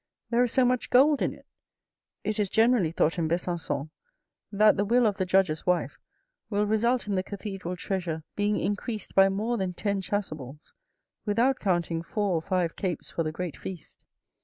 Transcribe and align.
There 0.31 0.43
is 0.43 0.51
so 0.51 0.65
much 0.65 0.89
gold 0.89 1.21
in 1.21 1.31
it. 1.31 1.45
It 2.23 2.39
is 2.39 2.49
generally 2.49 2.89
thought 2.91 3.19
in 3.19 3.27
Besancon 3.27 3.91
that 4.51 4.75
the 4.75 4.83
will 4.83 5.05
of 5.05 5.17
the 5.17 5.27
judge's 5.27 5.67
wife 5.67 5.99
will 6.49 6.65
result 6.65 7.05
in 7.05 7.13
the 7.13 7.21
cathedral 7.21 7.75
treasure 7.75 8.23
being 8.35 8.59
increased 8.59 9.13
by 9.13 9.29
more 9.29 9.57
than 9.57 9.75
ten 9.75 10.01
chasubles, 10.01 10.73
without 11.23 11.59
counting 11.59 12.01
four 12.01 12.33
or 12.33 12.41
five 12.41 12.75
capes 12.75 13.11
for 13.11 13.21
the 13.21 13.31
great 13.31 13.55
feast. 13.55 13.99